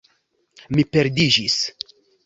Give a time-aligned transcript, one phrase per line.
[0.75, 1.63] Mi perdiĝis